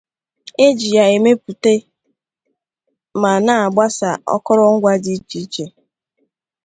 [0.65, 1.73] E ji ya emepụta
[3.21, 5.65] ma na-agbasa akọrọngwa dị iche iche.